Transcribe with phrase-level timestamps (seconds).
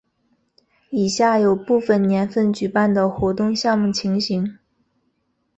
[0.89, 4.57] 以下有部分年份举办的活动项目情形。